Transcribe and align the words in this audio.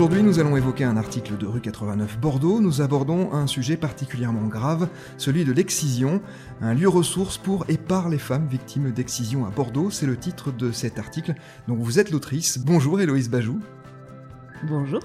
Aujourd'hui, 0.00 0.22
nous 0.22 0.38
allons 0.38 0.56
évoquer 0.56 0.84
un 0.84 0.96
article 0.96 1.36
de 1.36 1.46
rue 1.46 1.60
89 1.60 2.18
Bordeaux. 2.18 2.62
Nous 2.62 2.80
abordons 2.80 3.34
un 3.34 3.46
sujet 3.46 3.76
particulièrement 3.76 4.46
grave, 4.46 4.88
celui 5.18 5.44
de 5.44 5.52
l'excision, 5.52 6.22
un 6.62 6.72
lieu 6.72 6.88
ressource 6.88 7.36
pour 7.36 7.66
et 7.68 7.76
par 7.76 8.08
les 8.08 8.16
femmes 8.16 8.46
victimes 8.46 8.92
d'excision 8.92 9.44
à 9.44 9.50
Bordeaux. 9.50 9.90
C'est 9.90 10.06
le 10.06 10.16
titre 10.16 10.52
de 10.52 10.72
cet 10.72 10.98
article. 10.98 11.34
Donc 11.68 11.80
vous 11.80 11.98
êtes 11.98 12.12
l'autrice. 12.12 12.58
Bonjour 12.60 12.98
Héloïse 12.98 13.28
Bajou. 13.28 13.60
Bonjour. 14.66 15.02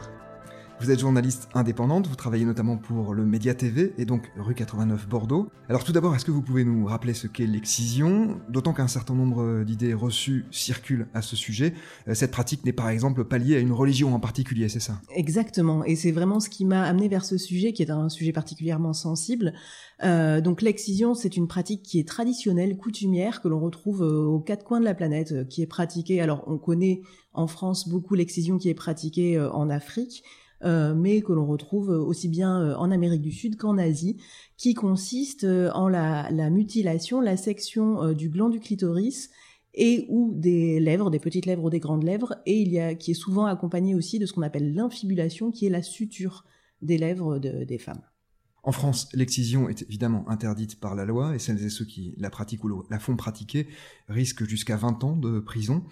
Vous 0.82 0.92
êtes 0.92 1.00
journaliste 1.00 1.48
indépendante, 1.54 2.08
vous 2.08 2.18
travaillez 2.18 2.44
notamment 2.44 2.76
pour 2.76 3.14
le 3.14 3.26
Média 3.26 3.54
TV 3.54 3.94
et 3.98 4.04
donc 4.04 4.30
rue 4.38 4.54
89 4.54 5.08
Bordeaux. 5.08 5.50
Alors 5.70 5.86
tout 5.86 5.94
d'abord, 5.94 6.14
est-ce 6.16 6.26
que 6.26 6.32
vous 6.32 6.42
pouvez 6.42 6.66
nous 6.66 6.86
rappeler 6.86 7.14
ce 7.14 7.28
qu'est 7.28 7.48
l'excision? 7.48 8.42
D'autant 8.50 8.74
qu'un 8.74 8.90
certain 8.90 9.16
nombre 9.16 9.64
d'idées 9.64 9.94
reçues 9.94 10.46
circulent 10.52 11.08
à 11.14 11.22
ce 11.22 11.38
sujet. 11.38 11.74
Euh, 12.10 12.14
cette 12.14 12.32
pratique 12.32 12.66
n'est 12.66 12.74
par 12.74 12.90
exemple 12.90 13.24
pas 13.24 13.38
liée 13.38 13.56
à 13.56 13.60
une 13.60 13.72
religion 13.72 14.14
en 14.14 14.20
particulier, 14.20 14.68
c'est 14.68 14.82
ça? 14.82 15.00
Exactement, 15.16 15.86
et 15.86 15.96
c'est 15.96 16.12
vraiment 16.12 16.42
ce 16.42 16.50
qui 16.50 16.66
m'a 16.66 16.84
amené 16.84 17.08
vers 17.08 17.24
ce 17.24 17.38
sujet, 17.38 17.72
qui 17.72 17.82
est 17.82 17.90
un 17.90 18.10
sujet 18.10 18.34
particulièrement 18.34 18.94
sensible. 18.94 19.54
Euh, 20.04 20.42
donc 20.42 20.62
l'excision, 20.62 21.14
c'est 21.14 21.38
une 21.38 21.48
pratique 21.48 21.84
qui 21.84 22.00
est 22.00 22.08
traditionnelle, 22.08 22.76
coutumière, 22.76 23.42
que 23.42 23.48
l'on 23.48 23.62
retrouve 23.62 24.04
euh, 24.04 24.26
aux 24.26 24.42
quatre 24.42 24.66
coins 24.66 24.82
de 24.82 24.86
la 24.86 24.94
planète, 24.94 25.48
qui 25.48 25.62
est 25.62 25.68
pratiquée. 25.68 26.20
Alors 26.20 26.44
on 26.48 26.58
connaît 26.58 27.02
en 27.32 27.48
France 27.48 27.88
beaucoup 27.88 28.14
l'excision 28.14 28.58
qui 28.58 28.68
est 28.70 28.76
pratiquée 28.76 29.40
en 29.40 29.70
Afrique. 29.70 30.24
Euh, 30.64 30.96
mais 30.96 31.22
que 31.22 31.34
l'on 31.34 31.46
retrouve 31.46 31.90
aussi 31.90 32.30
bien 32.30 32.62
euh, 32.62 32.76
en 32.76 32.90
Amérique 32.90 33.22
du 33.22 33.32
Sud 33.32 33.58
qu'en 33.58 33.78
Asie, 33.78 34.18
qui 34.58 34.74
consiste 34.74 35.44
euh, 35.44 35.70
en 35.74 35.90
la, 35.90 36.30
mutilation, 36.50 37.20
la 37.20 37.38
section 37.38 38.14
du 38.14 38.30
gland 38.30 38.50
du 38.50 38.60
clitoris 38.60 39.30
et 39.74 40.06
ou 40.08 40.34
des 40.34 40.80
lèvres, 40.80 41.12
des 41.12 41.20
petites 41.20 41.46
lèvres 41.46 41.66
ou 41.66 41.70
des 41.70 41.82
grandes 41.82 42.04
lèvres, 42.04 42.36
et 42.46 42.62
il 42.62 42.72
y 42.72 42.80
a 42.80 42.96
qui 42.96 43.12
est 43.12 43.16
souvent 43.16 43.46
accompagné 43.46 43.94
aussi 43.94 44.20
de 44.20 44.26
ce 44.26 44.32
qu'on 44.32 44.42
appelle 44.42 44.74
l'infibulation, 44.74 45.52
qui 45.52 45.66
est 45.66 45.70
la 45.70 45.82
suture 45.82 46.46
des 46.82 46.98
lèvres 46.98 47.40
des 47.40 47.78
femmes. 47.78 48.02
En 48.64 48.72
France, 48.72 49.10
l'excision 49.14 49.68
est 49.68 49.84
évidemment 49.84 50.28
interdite 50.30 50.80
par 50.80 50.96
la 50.96 51.06
loi 51.06 51.36
et 51.36 51.40
celles 51.40 51.64
et 51.64 51.70
ceux 51.70 51.86
qui 51.86 52.16
la 52.18 52.30
pratiquent 52.30 52.64
ou 52.64 52.84
la 52.90 53.00
font 53.00 53.16
pratiquer 53.16 53.68
risquent 54.08 54.46
jusqu'à 54.48 54.78
20 54.78 55.04
ans 55.04 55.16
de 55.16 55.40
prison. 55.40 55.84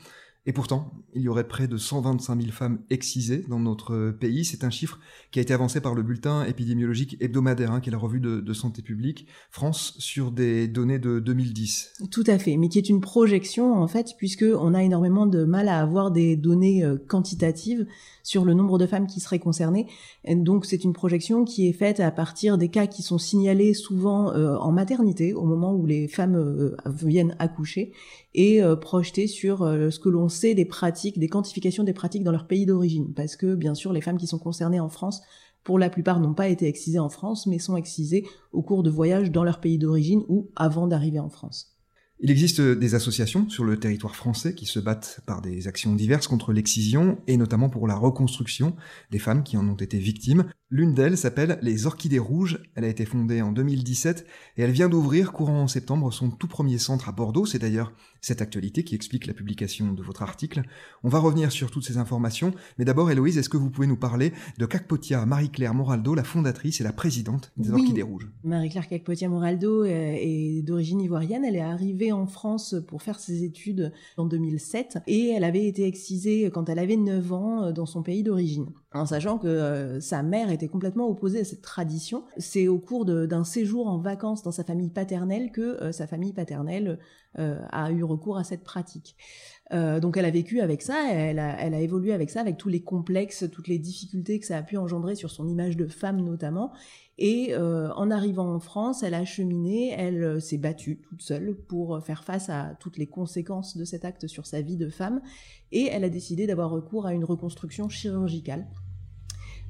Et 0.46 0.52
pourtant, 0.52 0.92
il 1.14 1.22
y 1.22 1.30
aurait 1.30 1.48
près 1.48 1.68
de 1.68 1.78
125 1.78 2.42
000 2.42 2.52
femmes 2.52 2.80
excisées 2.90 3.46
dans 3.48 3.60
notre 3.60 4.12
pays. 4.12 4.44
C'est 4.44 4.66
un 4.66 4.70
chiffre 4.70 5.00
qui 5.32 5.40
a 5.40 5.42
été 5.42 5.54
avancé 5.54 5.80
par 5.80 5.96
le 5.96 6.04
bulletin 6.04 6.44
épidémiologique 6.44 7.16
hebdomadaire, 7.22 7.72
hein, 7.72 7.80
qui 7.80 7.90
est 7.90 7.92
la 7.92 7.98
revue 7.98 8.20
de, 8.20 8.54
santé 8.54 8.82
publique 8.82 9.28
France, 9.50 9.96
sur 10.00 10.32
des 10.32 10.68
données 10.68 11.00
de 11.00 11.20
2010. 11.20 11.94
Tout 12.12 12.24
à 12.28 12.38
fait, 12.38 12.58
mais 12.58 12.68
qui 12.68 12.78
est 12.78 12.90
une 12.90 13.02
projection 13.02 13.74
en 13.74 13.88
fait, 13.88 14.16
puisque 14.18 14.44
on 14.44 14.74
a 14.74 14.84
énormément 14.84 15.26
de 15.26 15.44
mal 15.46 15.70
à 15.70 15.80
avoir 15.80 16.12
des 16.12 16.36
données 16.36 16.84
euh, 16.84 16.98
quantitatives 16.98 17.88
sur 18.24 18.46
le 18.46 18.54
nombre 18.54 18.78
de 18.78 18.88
femmes 18.88 19.06
qui 19.06 19.20
seraient 19.20 19.40
concernées. 19.40 19.88
Donc 20.28 20.66
c'est 20.66 20.84
une 20.84 20.94
projection 20.94 21.46
qui 21.46 21.68
est 21.68 21.74
faite 21.74 22.00
à 22.00 22.10
partir 22.10 22.58
des 22.58 22.70
cas 22.70 22.88
qui 22.88 23.04
sont 23.04 23.18
signalés 23.18 23.74
souvent 23.74 24.32
euh, 24.32 24.56
en 24.56 24.72
maternité, 24.72 25.34
au 25.34 25.44
moment 25.44 25.74
où 25.74 25.86
les 25.86 26.08
femmes 26.08 26.36
euh, 26.36 26.76
viennent 26.86 27.36
accoucher, 27.40 27.92
et 28.34 28.62
projetée 28.82 29.28
sur 29.28 29.60
ce 29.60 30.00
que 30.00 30.10
l'on 30.10 30.28
sait 30.28 30.56
des 30.56 30.66
pratiques, 30.66 31.20
des 31.20 31.28
quantifications 31.28 31.84
des 31.84 31.94
pratiques 31.94 32.24
dans 32.24 32.32
leur 32.32 32.48
pays 32.48 32.66
d'origine. 32.66 33.14
Parce 33.14 33.36
que, 33.36 33.54
bien 33.54 33.76
sûr, 33.76 33.94
les 33.94 34.02
femmes 34.02 34.18
qui 34.18 34.26
sont 34.26 34.40
concernées 34.40 34.80
en 34.80 34.90
France, 34.90 35.22
pour 35.64 35.78
la 35.78 35.90
plupart, 35.90 36.20
n'ont 36.20 36.34
pas 36.34 36.48
été 36.48 36.68
excisées 36.68 37.00
en 37.00 37.10
France, 37.10 37.46
mais 37.46 37.60
sont 37.60 37.78
excisées 37.78 38.26
au 38.52 38.62
cours 38.62 38.84
de 38.84 38.90
voyages 38.90 39.32
dans 39.32 39.44
leur 39.44 39.60
pays 39.60 39.78
d'origine 39.78 40.24
ou 40.28 40.50
avant 40.56 40.88
d'arriver 40.88 41.20
en 41.20 41.30
France. 41.30 41.73
Il 42.26 42.32
existe 42.32 42.62
des 42.62 42.96
associations 42.96 43.50
sur 43.50 43.66
le 43.66 43.78
territoire 43.78 44.16
français 44.16 44.56
qui 44.56 44.66
se 44.66 44.80
battent 44.80 45.20
par 45.26 45.42
des 45.42 45.68
actions 45.68 45.94
diverses 45.94 46.28
contre 46.28 46.54
l'excision 46.54 47.18
et 47.28 47.36
notamment 47.36 47.68
pour 47.68 47.86
la 47.86 47.96
reconstruction 47.96 48.78
des 49.12 49.20
femmes 49.20 49.44
qui 49.44 49.58
en 49.58 49.68
ont 49.68 49.76
été 49.76 50.00
victimes. 50.00 50.46
L'une 50.76 50.96
d'elles 50.96 51.20
s'appelle 51.20 51.60
Les 51.62 51.86
Orchidées 51.86 52.18
Rouges. 52.18 52.58
Elle 52.74 52.84
a 52.84 52.88
été 52.88 53.06
fondée 53.06 53.44
en 53.44 53.52
2017 53.52 54.26
et 54.58 54.64
elle 54.64 54.72
vient 54.72 54.90
d'ouvrir 54.90 55.32
courant 55.32 55.62
en 55.62 55.68
septembre 55.68 56.12
son 56.12 56.32
tout 56.32 56.48
premier 56.48 56.80
centre 56.80 57.10
à 57.10 57.12
Bordeaux. 57.12 57.46
C'est 57.46 57.60
d'ailleurs 57.60 57.94
cette 58.22 58.42
actualité 58.42 58.84
qui 58.84 58.96
explique 58.96 59.28
la 59.28 59.36
publication 59.36 59.94
de 59.94 60.02
votre 60.02 60.24
article. 60.24 60.64
On 61.04 61.10
va 61.10 61.20
revenir 61.20 61.52
sur 61.52 61.70
toutes 61.70 61.86
ces 61.86 61.98
informations, 61.98 62.56
mais 62.80 62.86
d'abord 62.86 63.12
Héloïse, 63.12 63.38
est-ce 63.38 63.50
que 63.50 63.58
vous 63.58 63.70
pouvez 63.70 63.86
nous 63.86 63.98
parler 63.98 64.34
de 64.58 64.66
Cacpotia 64.66 65.28
Marie-Claire 65.28 65.76
Moraldo, 65.76 66.16
la 66.16 66.24
fondatrice 66.24 66.82
et 66.82 66.84
la 66.84 66.92
présidente 66.92 67.52
des 67.56 67.70
Orchidées 67.70 68.02
Rouges? 68.02 68.32
Marie-Claire 68.44 68.88
Cacpotia 68.88 69.30
Moraldo 69.30 69.84
est 69.86 70.64
d'origine 70.64 71.02
ivoirienne. 71.02 71.46
Elle 71.46 71.58
est 71.58 71.62
arrivée 71.62 72.12
en 72.12 72.26
France 72.26 72.74
pour 72.88 73.04
faire 73.04 73.20
ses 73.20 73.44
études 73.44 73.94
en 74.18 74.26
2007 74.26 75.04
et 75.06 75.28
elle 75.28 75.44
avait 75.44 75.68
été 75.68 75.86
excisée 75.86 76.50
quand 76.52 76.68
elle 76.68 76.80
avait 76.80 76.98
9 76.98 77.32
ans 77.32 77.72
dans 77.72 77.86
son 77.86 78.02
pays 78.02 78.24
d'origine 78.24 78.72
en 78.94 79.06
sachant 79.06 79.38
que 79.38 79.48
euh, 79.48 80.00
sa 80.00 80.22
mère 80.24 80.52
était 80.52 80.68
complètement 80.68 81.08
opposée 81.08 81.40
à 81.40 81.44
cette 81.44 81.62
tradition. 81.62 82.24
C'est 82.38 82.68
au 82.68 82.78
cours 82.78 83.06
d'un 83.06 83.44
séjour 83.44 83.88
en 83.88 83.98
vacances 83.98 84.44
dans 84.44 84.52
sa 84.52 84.64
famille 84.64 84.90
paternelle 84.90 85.52
que 85.52 85.62
euh, 85.62 85.92
sa 85.92 86.08
famille 86.08 86.34
paternelle 86.34 87.00
euh, 87.40 87.60
a 87.72 87.92
eu 87.92 88.04
recours 88.04 88.38
à 88.38 88.44
cette 88.44 88.64
pratique. 88.64 89.16
donc 89.72 90.18
elle 90.18 90.26
a 90.26 90.30
vécu 90.30 90.62
avec 90.62 90.84
ça, 90.84 91.10
elle 91.12 91.40
a, 91.40 91.60
elle 91.60 91.74
a, 91.74 91.80
évolué 91.80 92.14
avec 92.14 92.30
ça, 92.30 92.42
avec 92.42 92.58
tous 92.58 92.70
les 92.70 92.84
complexes, 92.84 93.46
toutes 93.52 93.68
les 93.68 93.80
difficultés 93.80 94.40
que 94.40 94.46
ça 94.46 94.58
a 94.58 94.62
pu 94.62 94.78
engendrer 94.78 95.16
sur 95.16 95.32
son 95.32 95.48
image 95.48 95.76
de 95.76 95.88
femme 95.88 96.22
notamment. 96.22 96.72
Et 97.18 97.56
en 97.56 98.12
arrivant 98.12 98.54
en 98.54 98.60
France, 98.60 99.02
elle 99.02 99.16
a 99.16 99.26
cheminé, 99.26 99.96
elle 99.98 100.40
s'est 100.42 100.60
battue 100.60 101.00
toute 101.02 101.24
seule 101.24 101.56
pour 101.56 102.04
faire 102.04 102.24
face 102.24 102.50
à 102.50 102.76
toutes 102.80 102.98
les 102.98 103.08
conséquences 103.08 103.76
de 103.76 103.86
cet 103.86 104.06
acte 104.06 104.28
sur 104.28 104.46
sa 104.46 104.62
vie 104.62 104.78
de 104.78 104.90
femme. 104.90 105.22
Et 105.72 105.86
elle 105.86 106.04
a 106.04 106.10
décidé 106.10 106.46
d'avoir 106.46 106.70
recours 106.70 107.08
à 107.08 107.14
une 107.14 107.26
reconstruction 107.26 107.90
chirurgicale 107.90 108.68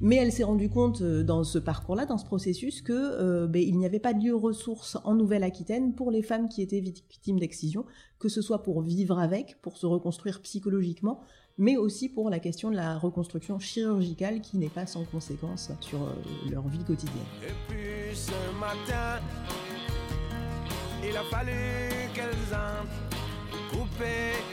mais 0.00 0.16
elle 0.16 0.32
s'est 0.32 0.44
rendue 0.44 0.68
compte 0.68 1.02
euh, 1.02 1.22
dans 1.22 1.44
ce 1.44 1.58
parcours-là, 1.58 2.06
dans 2.06 2.18
ce 2.18 2.24
processus, 2.24 2.82
que 2.82 2.92
euh, 2.92 3.46
ben, 3.46 3.62
il 3.62 3.78
n'y 3.78 3.86
avait 3.86 3.98
pas 3.98 4.12
de 4.12 4.22
lieu 4.22 4.34
ressource 4.34 4.98
en 5.04 5.14
Nouvelle-Aquitaine 5.14 5.94
pour 5.94 6.10
les 6.10 6.22
femmes 6.22 6.48
qui 6.48 6.62
étaient 6.62 6.80
victimes 6.80 7.38
d'excision, 7.38 7.84
que 8.18 8.28
ce 8.28 8.42
soit 8.42 8.62
pour 8.62 8.82
vivre 8.82 9.18
avec, 9.18 9.60
pour 9.62 9.76
se 9.76 9.86
reconstruire 9.86 10.40
psychologiquement, 10.42 11.20
mais 11.58 11.76
aussi 11.76 12.08
pour 12.08 12.30
la 12.30 12.40
question 12.40 12.70
de 12.70 12.76
la 12.76 12.98
reconstruction 12.98 13.58
chirurgicale 13.58 14.40
qui 14.40 14.58
n'est 14.58 14.68
pas 14.68 14.86
sans 14.86 15.04
conséquence 15.04 15.70
sur 15.80 16.02
euh, 16.02 16.12
leur 16.50 16.66
vie 16.68 16.84
quotidienne. 16.84 17.16
Et 17.42 17.72
puis 17.72 18.16
ce 18.16 18.32
matin, 18.58 19.20
il 21.08 21.16
a 21.16 21.22
fallu 21.24 21.52
qu'elles 22.14 22.34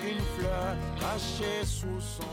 une 0.04 0.20
fleur 0.38 0.76
cachée 1.00 1.66
sous 1.66 2.00
son 2.00 2.24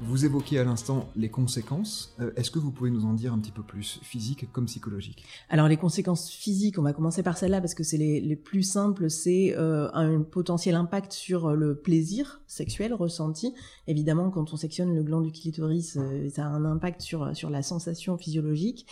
vous 0.00 0.24
évoquiez 0.24 0.58
à 0.58 0.64
l'instant 0.64 1.08
les 1.16 1.28
conséquences. 1.28 2.14
Euh, 2.20 2.30
est-ce 2.36 2.50
que 2.50 2.58
vous 2.58 2.70
pouvez 2.70 2.90
nous 2.90 3.04
en 3.04 3.12
dire 3.12 3.32
un 3.32 3.38
petit 3.38 3.50
peu 3.50 3.62
plus, 3.62 4.00
physiques 4.02 4.50
comme 4.52 4.66
psychologiques 4.66 5.24
Alors 5.48 5.68
les 5.68 5.76
conséquences 5.76 6.30
physiques, 6.30 6.78
on 6.78 6.82
va 6.82 6.92
commencer 6.92 7.22
par 7.22 7.36
celle-là 7.36 7.60
parce 7.60 7.74
que 7.74 7.82
c'est 7.82 7.96
les, 7.96 8.36
plus 8.36 8.62
simples, 8.62 9.10
c'est 9.10 9.54
euh, 9.56 9.90
un 9.92 10.22
potentiel 10.22 10.74
impact 10.74 11.12
sur 11.12 11.54
le 11.54 11.74
plaisir 11.74 12.40
sexuel 12.46 12.94
ressenti. 12.94 13.54
Évidemment, 13.86 14.30
quand 14.30 14.52
on 14.52 14.56
sectionne 14.56 14.94
le 14.94 15.02
gland 15.02 15.20
du 15.20 15.32
clitoris, 15.32 15.96
euh, 15.96 16.28
ça 16.30 16.46
a 16.46 16.48
un 16.48 16.64
impact 16.64 17.00
sur, 17.00 17.36
sur 17.36 17.50
la 17.50 17.62
sensation 17.62 18.16
physiologique. 18.16 18.86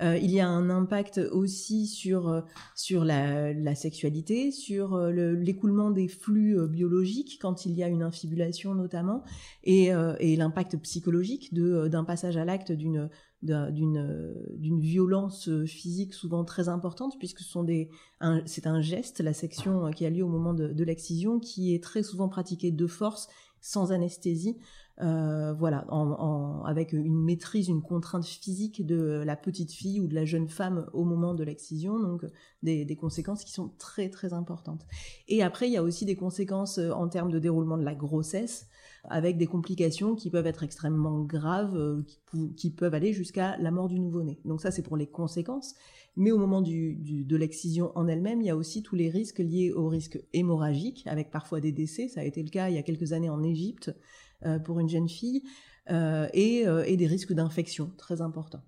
Euh, 0.00 0.16
il 0.16 0.30
y 0.30 0.40
a 0.40 0.48
un 0.48 0.70
impact 0.70 1.18
aussi 1.32 1.86
sur, 1.86 2.28
euh, 2.28 2.40
sur 2.74 3.04
la, 3.04 3.74
sexualité, 3.74 4.52
sur 4.52 4.94
euh, 4.94 5.10
l'écoulement 5.10 5.90
des 5.90 6.08
flux 6.08 6.56
biologiques 6.68 7.38
quand 7.40 7.66
il 7.66 7.72
y 7.72 7.82
a 7.82 7.88
une 7.88 8.02
infibulation 8.02 8.74
notamment, 8.74 9.24
et, 9.64 9.92
l'impact 10.36 10.76
psychologique 10.78 11.52
d'un 11.52 12.04
passage 12.04 12.36
à 12.36 12.44
l'acte 12.44 12.70
d'une 12.72 13.10
violence 14.80 15.50
physique 15.66 16.14
souvent 16.14 16.44
très 16.44 16.68
importante 16.68 17.18
puisque 17.18 17.40
ce 17.40 17.50
sont 17.50 17.64
des 17.64 17.90
c'est 18.46 18.66
un 18.66 18.80
geste 18.80 19.20
la 19.20 19.32
section 19.32 19.90
qui 19.90 20.06
a 20.06 20.10
lieu 20.10 20.22
au 20.22 20.28
moment 20.28 20.54
de, 20.54 20.68
de 20.68 20.84
l'excision 20.84 21.40
qui 21.40 21.74
est 21.74 21.82
très 21.82 22.02
souvent 22.02 22.28
pratiqué 22.28 22.70
de 22.70 22.86
force 22.86 23.28
sans 23.60 23.92
anesthésie 23.92 24.56
euh, 25.00 25.54
voilà, 25.54 25.86
avec 26.64 26.92
une 26.92 27.22
maîtrise, 27.22 27.68
une 27.68 27.82
contrainte 27.82 28.24
physique 28.24 28.84
de 28.84 29.22
la 29.24 29.36
petite 29.36 29.70
fille 29.70 30.00
ou 30.00 30.08
de 30.08 30.14
la 30.14 30.24
jeune 30.24 30.48
femme 30.48 30.86
au 30.92 31.04
moment 31.04 31.34
de 31.34 31.44
l'excision, 31.44 32.00
donc 32.00 32.24
des, 32.62 32.96
conséquences 32.96 33.44
qui 33.44 33.52
sont 33.52 33.70
très 33.78 34.08
très 34.08 34.32
importantes. 34.32 34.84
Et 35.28 35.42
après, 35.42 35.68
il 35.68 35.72
y 35.72 35.76
a 35.76 35.84
aussi 35.84 36.04
des 36.04 36.16
conséquences 36.16 36.78
euh, 36.78 36.90
en 36.90 37.08
termes 37.08 37.30
de 37.30 37.38
déroulement 37.38 37.78
de 37.78 37.84
la 37.84 37.94
grossesse, 37.94 38.66
avec 39.04 39.38
des 39.38 39.46
complications 39.46 40.16
qui 40.16 40.30
peuvent 40.30 40.46
être 40.46 40.64
extrêmement 40.64 41.20
graves, 41.20 41.76
euh, 41.76 42.02
qui, 42.56 42.70
peuvent 42.70 42.94
aller 42.94 43.12
jusqu'à 43.12 43.56
la 43.58 43.70
mort 43.70 43.88
du 43.88 44.00
nouveau-né. 44.00 44.40
Donc 44.44 44.60
ça, 44.60 44.72
c'est 44.72 44.82
pour 44.82 44.96
les 44.96 45.06
conséquences. 45.06 45.76
Mais 46.16 46.32
au 46.32 46.38
moment 46.38 46.60
de 46.60 47.36
l'excision 47.36 47.92
en 47.94 48.08
elle-même, 48.08 48.40
il 48.40 48.46
y 48.46 48.50
a 48.50 48.56
aussi 48.56 48.82
tous 48.82 48.96
les 48.96 49.08
risques 49.08 49.38
liés 49.38 49.70
au 49.70 49.88
risque 49.88 50.18
hémorragique, 50.32 51.04
avec 51.06 51.30
parfois 51.30 51.60
des 51.60 51.70
décès. 51.70 52.08
Ça 52.08 52.22
a 52.22 52.24
été 52.24 52.42
le 52.42 52.50
cas 52.50 52.68
il 52.68 52.74
y 52.74 52.78
a 52.78 52.82
quelques 52.82 53.12
années 53.12 53.30
en 53.30 53.44
Égypte, 53.44 53.92
pour 54.64 54.80
une 54.80 54.88
jeune 54.88 55.08
fille, 55.08 55.42
euh, 55.90 56.28
euh, 56.34 56.84
et 56.86 56.96
des 56.96 57.06
risques 57.06 57.32
d'infection 57.32 57.90
très 57.96 58.20
importants. 58.20 58.62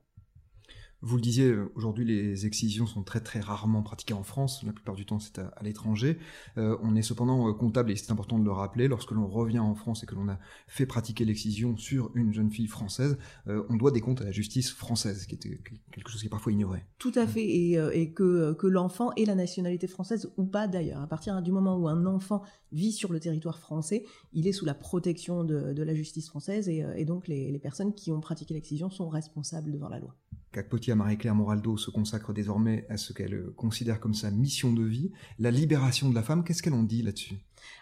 Vous 1.02 1.16
le 1.16 1.22
disiez, 1.22 1.54
aujourd'hui 1.76 2.04
les 2.04 2.44
excisions 2.44 2.86
sont 2.86 3.02
très 3.02 3.20
très 3.20 3.40
rarement 3.40 3.82
pratiquées 3.82 4.12
en 4.12 4.22
France, 4.22 4.62
la 4.64 4.72
plupart 4.72 4.94
du 4.94 5.06
temps 5.06 5.18
c'est 5.18 5.38
à, 5.38 5.50
l'étranger. 5.62 6.18
Euh, 6.58 6.76
on 6.82 6.94
est 6.94 7.00
cependant 7.00 7.48
euh, 7.48 7.54
comptable, 7.54 7.90
et 7.90 7.96
c'est 7.96 8.12
important 8.12 8.38
de 8.38 8.44
le 8.44 8.52
rappeler, 8.52 8.86
lorsque 8.86 9.12
l'on 9.12 9.26
revient 9.26 9.60
en 9.60 9.74
France 9.74 10.02
et 10.02 10.06
que 10.06 10.14
l'on 10.14 10.28
a 10.28 10.38
fait 10.66 10.84
pratiquer 10.84 11.24
l'excision 11.24 11.74
sur 11.78 12.10
une 12.14 12.34
jeune 12.34 12.50
fille 12.50 12.66
française, 12.66 13.16
euh, 13.48 13.64
on 13.70 13.76
doit 13.76 13.92
des 13.92 14.02
comptes 14.02 14.20
à 14.20 14.24
la 14.24 14.30
justice 14.30 14.72
française, 14.72 15.24
qui 15.24 15.36
était 15.36 15.58
quelque 15.90 16.10
chose 16.10 16.20
qui 16.20 16.26
est 16.26 16.30
parfois 16.30 16.52
ignoré. 16.52 16.84
Tout 16.98 17.12
à 17.14 17.26
fait, 17.26 17.48
et, 17.48 18.12
que, 18.12 18.66
l'enfant 18.66 19.12
ait 19.16 19.24
la 19.24 19.34
nationalité 19.34 19.86
française 19.86 20.30
ou 20.36 20.44
pas 20.44 20.68
d'ailleurs. 20.68 21.00
À 21.00 21.06
partir 21.06 21.40
du 21.40 21.50
moment 21.50 21.78
où 21.78 21.88
un 21.88 22.04
enfant 22.04 22.42
vit 22.72 22.92
sur 22.92 23.10
le 23.10 23.20
territoire 23.20 23.58
français, 23.58 24.04
il 24.34 24.46
est 24.46 24.52
sous 24.52 24.66
la 24.66 24.74
protection 24.74 25.44
de, 25.44 25.82
la 25.82 25.94
justice 25.94 26.28
française, 26.28 26.68
et, 26.68 27.04
donc 27.06 27.26
les 27.26 27.58
personnes 27.58 27.94
qui 27.94 28.12
ont 28.12 28.20
pratiqué 28.20 28.52
l'excision 28.52 28.90
sont 28.90 29.08
responsables 29.08 29.72
devant 29.72 29.88
la 29.88 29.98
loi. 29.98 30.14
Cacpotia 30.52 30.96
Marie-Claire 30.96 31.34
Moraldo 31.34 31.76
se 31.76 31.90
consacre 31.90 32.32
désormais 32.32 32.86
à 32.88 32.96
ce 32.96 33.12
qu'elle 33.12 33.50
considère 33.56 34.00
comme 34.00 34.14
sa 34.14 34.30
mission 34.30 34.72
de 34.72 34.82
vie, 34.82 35.12
la 35.38 35.50
libération 35.50 36.10
de 36.10 36.14
la 36.14 36.22
femme. 36.22 36.42
Qu'est-ce 36.42 36.62
qu'elle 36.62 36.74
en 36.74 36.82
dit 36.82 37.02
là-dessus? 37.02 37.36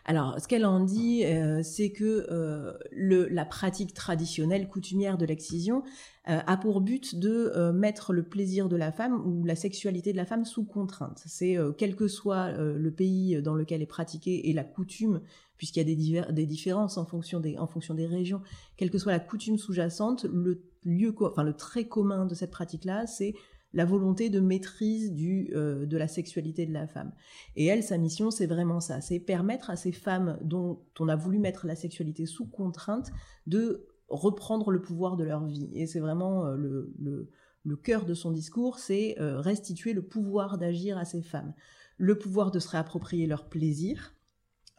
Alors, 0.04 0.40
ce 0.40 0.48
qu'elle 0.48 0.64
en 0.64 0.80
dit, 0.80 1.24
euh, 1.24 1.62
c'est 1.62 1.90
que 1.90 2.26
euh, 2.30 2.72
la 2.92 3.44
pratique 3.44 3.92
traditionnelle 3.92 4.68
coutumière 4.68 5.18
de 5.18 5.26
l'excision 5.26 5.82
euh, 6.28 6.40
a 6.46 6.56
pour 6.56 6.80
but 6.80 7.14
de 7.14 7.70
mettre 7.72 8.12
le 8.12 8.22
plaisir 8.22 8.68
de 8.68 8.76
la 8.76 8.92
femme 8.92 9.22
ou 9.26 9.44
la 9.44 9.54
sexualité 9.54 10.12
de 10.12 10.16
la 10.16 10.24
femme 10.24 10.44
sous 10.44 10.64
contrainte. 10.64 11.22
C'est 11.26 11.56
quel 11.76 11.96
que 11.96 12.08
soit 12.08 12.52
le 12.52 12.90
pays 12.90 13.40
dans 13.42 13.54
lequel 13.54 13.82
est 13.82 13.86
pratiquée 13.86 14.48
et 14.48 14.52
la 14.52 14.64
coutume, 14.64 15.20
puisqu'il 15.56 15.80
y 15.88 16.18
a 16.18 16.32
des, 16.32 16.46
différences 16.46 16.98
en 16.98 17.04
fonction 17.04 17.40
des, 17.40 18.06
régions, 18.06 18.40
quelle 18.76 18.90
que 18.90 18.98
soit 18.98 19.12
la 19.12 19.20
coutume 19.20 19.58
sous-jacente, 19.58 20.24
le 20.24 20.62
le 20.84 21.52
trait 21.52 21.84
commun 21.84 22.24
de 22.24 22.34
cette 22.34 22.50
pratique-là, 22.50 23.06
c'est 23.06 23.34
la 23.72 23.84
volonté 23.84 24.30
de 24.30 24.40
maîtrise 24.40 25.12
du, 25.12 25.50
euh, 25.54 25.86
de 25.86 25.96
la 25.96 26.08
sexualité 26.08 26.66
de 26.66 26.72
la 26.72 26.86
femme. 26.86 27.12
Et 27.56 27.66
elle, 27.66 27.82
sa 27.82 27.98
mission, 27.98 28.30
c'est 28.30 28.46
vraiment 28.46 28.80
ça, 28.80 29.00
c'est 29.00 29.20
permettre 29.20 29.70
à 29.70 29.76
ces 29.76 29.92
femmes 29.92 30.38
dont 30.42 30.80
on 30.98 31.08
a 31.08 31.16
voulu 31.16 31.38
mettre 31.38 31.66
la 31.66 31.76
sexualité 31.76 32.26
sous 32.26 32.46
contrainte 32.46 33.10
de 33.46 33.86
reprendre 34.08 34.70
le 34.70 34.80
pouvoir 34.80 35.16
de 35.16 35.24
leur 35.24 35.44
vie. 35.44 35.68
Et 35.74 35.86
c'est 35.86 36.00
vraiment 36.00 36.46
euh, 36.46 36.56
le, 36.56 37.30
le, 37.64 37.76
cœur 37.76 38.06
de 38.06 38.14
son 38.14 38.30
discours, 38.30 38.78
c'est 38.78 39.20
euh, 39.20 39.40
restituer 39.40 39.92
le 39.92 40.02
pouvoir 40.02 40.56
d'agir 40.56 40.96
à 40.96 41.04
ces 41.04 41.22
femmes. 41.22 41.52
Le 41.98 42.16
pouvoir 42.16 42.50
de 42.50 42.58
se 42.58 42.68
réapproprier 42.68 43.26
leur 43.26 43.48
plaisir, 43.48 44.14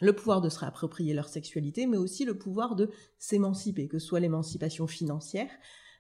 le 0.02 0.14
pouvoir 0.14 0.42
de 0.42 0.50
se 0.50 0.60
réapproprier 0.60 1.14
leur 1.14 1.28
sexualité, 1.30 1.86
mais 1.86 1.98
aussi 1.98 2.26
le 2.26 2.38
pouvoir 2.38 2.76
de 2.76 2.90
s'émanciper, 3.20 3.88
que 3.88 4.00
ce 4.00 4.08
soit 4.08 4.20
l'émancipation 4.20 4.88
financière, 4.88 5.50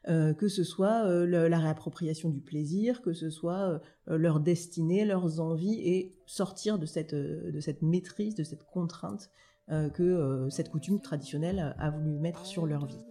euh, 0.08 0.34
que 0.34 0.48
ce 0.48 0.64
soit 0.64 1.06
euh, 1.06 1.26
la 1.26 1.60
réappropriation 1.60 2.30
du 2.30 2.40
plaisir, 2.40 3.02
que 3.02 3.12
ce 3.14 3.30
soit 3.30 3.82
euh, 4.08 4.18
leur 4.18 4.40
destinée, 4.40 5.04
leurs 5.04 5.42
envies, 5.42 5.80
et 5.84 6.16
sortir 6.26 6.80
de 6.80 6.86
cette, 6.86 7.14
de 7.14 7.60
cette 7.60 7.82
maîtrise, 7.82 8.36
de 8.36 8.44
cette 8.44 8.64
contrainte 8.64 9.30
que 9.94 10.48
cette 10.50 10.70
coutume 10.70 11.00
traditionnelle 11.00 11.76
a 11.78 11.92
voulu 11.92 12.18
mettre 12.18 12.44
sur 12.44 12.66
leur 12.66 12.88
vie. 12.88 13.06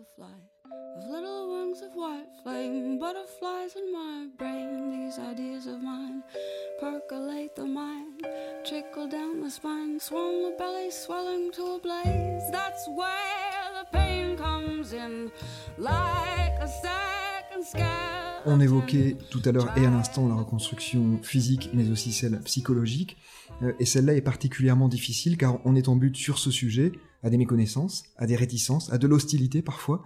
On 18.46 18.60
évoquait 18.60 19.16
tout 19.30 19.42
à 19.44 19.52
l'heure 19.52 19.76
et 19.76 19.84
à 19.84 19.90
l'instant 19.90 20.26
la 20.28 20.34
reconstruction 20.34 21.18
physique, 21.22 21.70
mais 21.74 21.90
aussi 21.90 22.12
celle 22.12 22.40
psychologique. 22.40 23.16
Euh, 23.62 23.72
et 23.78 23.84
celle-là 23.84 24.14
est 24.14 24.22
particulièrement 24.22 24.88
difficile 24.88 25.36
car 25.36 25.60
on 25.66 25.74
est 25.74 25.88
en 25.88 25.96
but 25.96 26.16
sur 26.16 26.38
ce 26.38 26.50
sujet 26.50 26.92
à 27.22 27.30
des 27.30 27.36
méconnaissances, 27.36 28.04
à 28.16 28.26
des 28.26 28.36
réticences, 28.36 28.92
à 28.92 28.98
de 28.98 29.06
l'hostilité 29.06 29.60
parfois, 29.60 30.02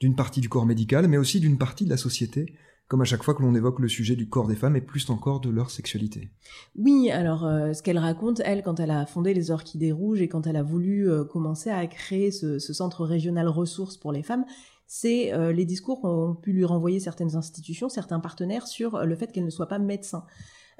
d'une 0.00 0.16
partie 0.16 0.40
du 0.40 0.48
corps 0.48 0.66
médical, 0.66 1.08
mais 1.08 1.16
aussi 1.16 1.40
d'une 1.40 1.58
partie 1.58 1.84
de 1.84 1.90
la 1.90 1.96
société 1.96 2.54
comme 2.88 3.00
à 3.00 3.04
chaque 3.04 3.22
fois 3.22 3.34
que 3.34 3.42
l'on 3.42 3.54
évoque 3.54 3.78
le 3.78 3.88
sujet 3.88 4.14
du 4.14 4.28
corps 4.28 4.46
des 4.46 4.54
femmes 4.54 4.76
et 4.76 4.80
plus 4.80 5.08
encore 5.08 5.40
de 5.40 5.48
leur 5.48 5.70
sexualité. 5.70 6.30
Oui, 6.76 7.10
alors 7.10 7.46
euh, 7.46 7.72
ce 7.72 7.82
qu'elle 7.82 7.98
raconte, 7.98 8.42
elle, 8.44 8.62
quand 8.62 8.78
elle 8.78 8.90
a 8.90 9.06
fondé 9.06 9.32
les 9.32 9.50
Orchidées 9.50 9.92
Rouges 9.92 10.20
et 10.20 10.28
quand 10.28 10.46
elle 10.46 10.56
a 10.56 10.62
voulu 10.62 11.10
euh, 11.10 11.24
commencer 11.24 11.70
à 11.70 11.86
créer 11.86 12.30
ce, 12.30 12.58
centre 12.58 13.04
régional 13.04 13.48
ressources 13.48 13.96
pour 13.96 14.12
les 14.12 14.22
femmes, 14.22 14.44
c'est 14.86 15.32
euh, 15.32 15.52
les 15.52 15.64
discours 15.64 16.00
qu'ont 16.00 16.34
pu 16.34 16.52
lui 16.52 16.64
renvoyer 16.64 17.00
certaines 17.00 17.36
institutions, 17.36 17.88
certains 17.88 18.20
partenaires 18.20 18.66
sur 18.66 19.04
le 19.04 19.16
fait 19.16 19.32
qu'elle 19.32 19.44
ne 19.44 19.50
soit 19.50 19.68
pas 19.68 19.78
médecin. 19.78 20.24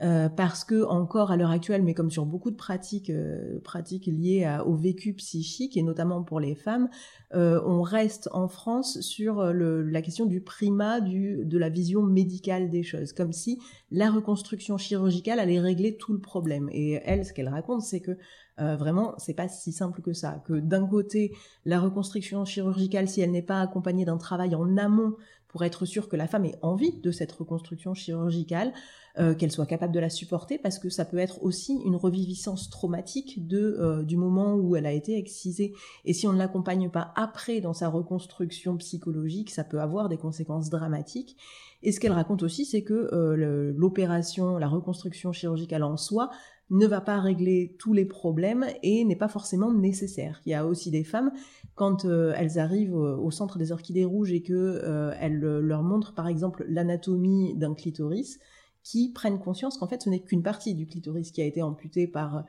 Euh, 0.03 0.29
parce 0.29 0.65
que 0.65 0.85
encore 0.85 1.31
à 1.31 1.37
l'heure 1.37 1.51
actuelle, 1.51 1.83
mais 1.83 1.95
comme 1.95 2.11
sur 2.11 2.27
beaucoup 2.27 2.51
de 2.51 2.57
pratiques, 2.57 3.11
euh, 3.11 3.61
pratiques 3.63 4.07
liées 4.07 4.59
au 4.67 4.75
vécu 4.75 5.15
psychique 5.15 5.77
et 5.77 5.83
notamment 5.83 6.23
pour 6.25 6.41
les 6.41 6.57
femmes, 6.57 6.89
euh, 7.35 7.61
on 7.65 7.83
reste 7.83 8.29
en 8.33 8.49
France 8.49 9.01
sur 9.01 9.43
la 9.43 10.03
question 10.03 10.27
du 10.27 10.41
primat 10.41 11.01
de 11.01 11.59
la 11.59 11.69
vision 11.69 12.03
médicale 12.03 12.71
des 12.71 12.83
choses, 12.83 13.13
comme 13.13 13.33
si 13.33 13.61
la 13.91 14.11
reconstruction 14.11 14.79
chirurgicale 14.79 15.39
allait 15.39 15.61
régler 15.61 15.97
tout 15.97 16.13
le 16.13 16.21
problème. 16.21 16.69
Et 16.73 17.01
elle, 17.05 17.25
ce 17.25 17.33
qu'elle 17.33 17.49
raconte, 17.49 17.83
c'est 17.83 18.01
que 18.01 18.17
vraiment, 18.59 19.15
c'est 19.19 19.35
pas 19.35 19.49
si 19.49 19.73
simple 19.73 20.01
que 20.01 20.13
ça. 20.13 20.43
Que 20.47 20.55
d'un 20.55 20.87
côté, 20.87 21.33
la 21.65 21.81
reconstruction 21.81 22.45
chirurgicale, 22.45 23.09
si 23.09 23.21
elle 23.21 23.31
n'est 23.31 23.43
pas 23.43 23.61
accompagnée 23.61 24.05
d'un 24.05 24.19
travail 24.19 24.55
en 24.55 24.77
amont 24.77 25.15
pour 25.55 25.63
être 25.63 25.87
sûr 25.87 26.09
que 26.09 26.17
la 26.17 26.27
femme 26.27 26.47
ait 26.47 26.59
envie 26.63 27.01
de 27.01 27.13
cette 27.13 27.31
reconstruction 27.31 27.95
chirurgicale, 27.95 28.73
euh, 29.21 29.37
qu'elle 29.37 29.53
soit 29.53 29.67
capable 29.67 29.95
de 29.95 30.01
la 30.01 30.11
supporter, 30.11 30.59
parce 30.59 30.81
que 30.81 30.91
ça 30.91 31.05
peut 31.05 31.19
être 31.19 31.45
aussi 31.45 31.81
une 31.87 31.95
reviviscence 31.95 32.69
traumatique 32.69 33.39
euh, 33.53 34.03
du 34.03 34.17
moment 34.17 34.57
où 34.57 34.75
elle 34.75 34.87
a 34.87 34.91
été 34.91 35.17
excisée. 35.17 35.73
Et 36.05 36.13
si 36.13 36.27
on 36.27 36.33
ne 36.33 36.39
l'accompagne 36.39 36.91
pas 36.91 37.13
après 37.15 37.61
dans 37.61 37.73
sa 37.73 37.89
reconstruction 37.89 38.77
psychologique, 38.79 39.53
ça 39.53 39.63
peut 39.63 39.81
avoir 39.81 40.09
des 40.09 40.17
conséquences 40.17 40.71
dramatiques. 40.71 41.37
Et 41.85 41.93
ce 41.93 42.01
qu'elle 42.01 42.11
raconte 42.11 42.43
aussi, 42.43 42.65
c'est 42.65 42.83
que 42.83 43.09
euh, 43.13 43.73
l'opération, 43.77 44.59
la 44.59 44.67
reconstruction 44.67 45.31
chirurgicale 45.31 45.85
en 45.85 45.97
soi 45.97 46.31
ne 46.75 46.87
va 46.87 47.01
pas 47.01 47.21
régler 47.21 47.77
tous 47.79 47.93
les 47.93 48.05
problèmes 48.05 48.67
et 48.83 49.05
n'est 49.05 49.17
pas 49.17 49.29
forcément 49.29 49.73
nécessaire. 49.73 50.41
Il 50.47 50.51
y 50.51 50.55
a 50.55 50.67
aussi 50.67 50.91
des 50.91 51.05
femmes, 51.05 51.33
quand 51.75 52.05
elles 52.05 52.59
arrivent 52.59 52.95
au 52.95 53.31
centre 53.31 53.59
des 53.59 53.73
orchidées 53.73 54.05
rouges 54.05 54.33
et 54.33 54.43
que 54.43 54.81
elles 55.21 55.39
leur 55.39 55.83
montrent 55.83 56.15
par 56.15 56.29
exemple 56.29 56.65
l'anatomie 56.69 57.55
d'un 57.57 57.75
clitoris, 57.75 58.39
qui 58.83 59.11
prennent 59.11 59.39
conscience 59.39 59.79
qu'en 59.79 59.89
fait 59.89 60.03
ce 60.03 60.11
n'est 60.11 60.21
qu'une 60.21 60.43
partie 60.43 60.75
du 60.75 60.87
clitoris 60.87 61.33
qui 61.33 61.41
a 61.43 61.47
été 61.47 61.63
amputée 61.63 62.07
par 62.07 62.45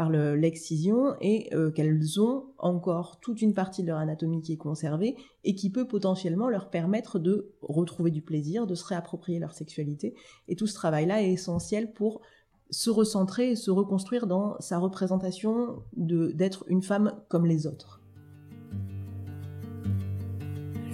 par 0.00 0.08
l'excision 0.08 1.14
et 1.20 1.54
euh, 1.54 1.70
qu'elles 1.70 2.22
ont 2.22 2.46
encore 2.56 3.20
toute 3.20 3.42
une 3.42 3.52
partie 3.52 3.82
de 3.82 3.88
leur 3.88 3.98
anatomie 3.98 4.40
qui 4.40 4.54
est 4.54 4.56
conservée 4.56 5.14
et 5.44 5.54
qui 5.54 5.68
peut 5.68 5.86
potentiellement 5.86 6.48
leur 6.48 6.70
permettre 6.70 7.18
de 7.18 7.52
retrouver 7.60 8.10
du 8.10 8.22
plaisir, 8.22 8.66
de 8.66 8.74
se 8.74 8.82
réapproprier 8.86 9.38
leur 9.38 9.52
sexualité. 9.52 10.14
Et 10.48 10.56
tout 10.56 10.66
ce 10.66 10.72
travail-là 10.72 11.22
est 11.22 11.30
essentiel 11.30 11.92
pour 11.92 12.22
se 12.70 12.90
recentrer 12.90 13.50
et 13.50 13.56
se 13.56 13.70
reconstruire 13.70 14.26
dans 14.26 14.56
sa 14.60 14.78
représentation 14.78 15.82
d'être 15.94 16.64
une 16.68 16.82
femme 16.82 17.12
comme 17.28 17.46
les 17.46 17.66
autres. 17.66 18.00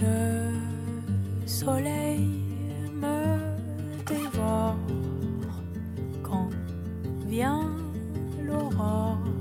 Le 0.00 0.50
soleil 1.46 2.20
me 2.92 3.36
quand 6.22 6.48
vient 7.26 7.70
l'aurore. 8.44 9.35